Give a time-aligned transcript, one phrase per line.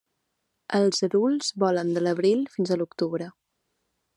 [0.77, 3.29] Els adults volen de l'abril fins a l'octubre.